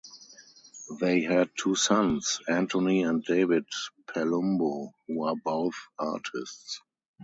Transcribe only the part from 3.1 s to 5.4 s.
David Palumbo, who are